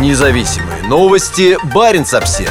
[0.00, 1.56] Независимые новости.
[1.72, 2.50] Барин обсерва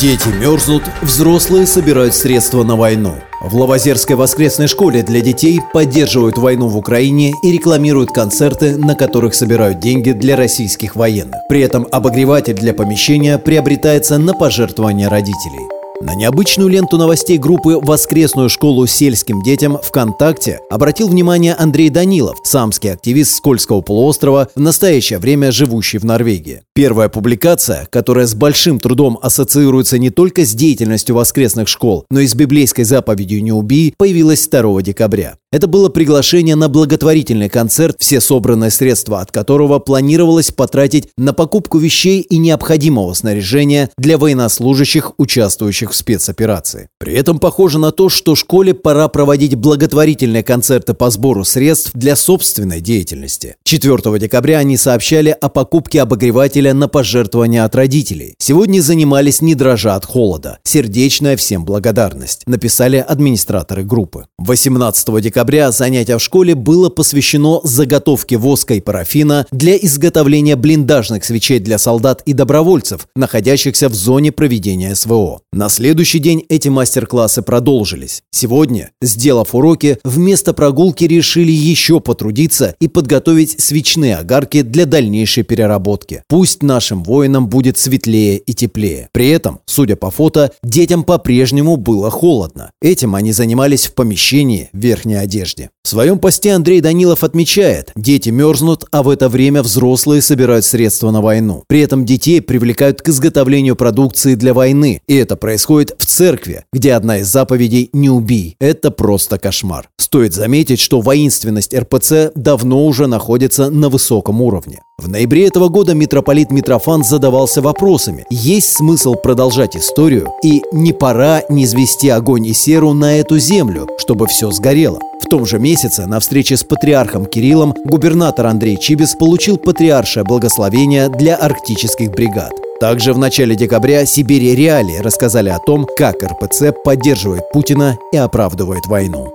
[0.00, 3.16] Дети мерзнут, взрослые собирают средства на войну.
[3.42, 9.34] В Лавазерской воскресной школе для детей поддерживают войну в Украине и рекламируют концерты, на которых
[9.34, 11.40] собирают деньги для российских военных.
[11.48, 15.77] При этом обогреватель для помещения приобретается на пожертвования родителей.
[16.00, 22.92] На необычную ленту новостей группы «Воскресную школу сельским детям» ВКонтакте обратил внимание Андрей Данилов, самский
[22.92, 26.62] активист Скользкого полуострова, в настоящее время живущий в Норвегии.
[26.72, 32.28] Первая публикация, которая с большим трудом ассоциируется не только с деятельностью воскресных школ, но и
[32.28, 35.34] с библейской заповедью «Не убий», появилась 2 декабря.
[35.50, 41.78] Это было приглашение на благотворительный концерт, все собранные средства от которого планировалось потратить на покупку
[41.78, 46.88] вещей и необходимого снаряжения для военнослужащих, участвующих в спецоперации.
[46.98, 52.16] При этом похоже на то, что школе пора проводить благотворительные концерты по сбору средств для
[52.16, 53.56] собственной деятельности.
[53.64, 58.34] 4 декабря они сообщали о покупке обогревателя на пожертвования от родителей.
[58.38, 60.58] Сегодня занимались не дрожа от холода.
[60.62, 64.26] Сердечная всем благодарность, написали администраторы группы.
[64.38, 71.24] 18 декабря декабря занятие в школе было посвящено заготовке воска и парафина для изготовления блиндажных
[71.24, 75.40] свечей для солдат и добровольцев, находящихся в зоне проведения СВО.
[75.52, 78.24] На следующий день эти мастер-классы продолжились.
[78.32, 86.24] Сегодня, сделав уроки, вместо прогулки решили еще потрудиться и подготовить свечные огарки для дальнейшей переработки.
[86.26, 89.08] Пусть нашим воинам будет светлее и теплее.
[89.12, 92.72] При этом, судя по фото, детям по-прежнему было холодно.
[92.82, 95.70] Этим они занимались в помещении верхней одежде.
[95.84, 101.12] В своем посте Андрей Данилов отмечает, дети мерзнут, а в это время взрослые собирают средства
[101.12, 101.62] на войну.
[101.68, 105.00] При этом детей привлекают к изготовлению продукции для войны.
[105.06, 108.56] И это происходит в церкви, где одна из заповедей «Не убий».
[108.58, 109.90] Это просто кошмар.
[109.98, 114.80] Стоит заметить, что воинственность РПЦ давно уже находится на высоком уровне.
[114.98, 121.42] В ноябре этого года митрополит Митрофан задавался вопросами, есть смысл продолжать историю и не пора
[121.48, 124.98] низвести огонь и серу на эту землю, чтобы все сгорело.
[125.20, 131.08] В том же месяце на встрече с патриархом Кириллом губернатор Андрей Чибис получил патриаршее благословение
[131.08, 132.52] для арктических бригад.
[132.80, 138.86] Также в начале декабря Сибири Реалии рассказали о том, как РПЦ поддерживает Путина и оправдывает
[138.86, 139.34] войну.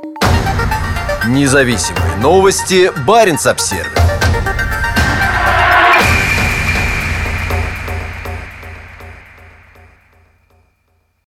[1.27, 2.89] Независимые новости.
[3.05, 4.02] Барин обсервис